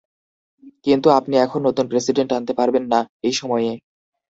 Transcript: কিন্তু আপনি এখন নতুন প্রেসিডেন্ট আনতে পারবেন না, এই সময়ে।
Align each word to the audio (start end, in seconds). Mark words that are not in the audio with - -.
কিন্তু 0.85 1.07
আপনি 1.19 1.35
এখন 1.37 1.59
নতুন 1.67 1.85
প্রেসিডেন্ট 1.91 2.29
আনতে 2.33 2.53
পারবেন 2.59 2.83
না, 2.93 2.99
এই 3.23 3.33
সময়ে। 3.33 3.71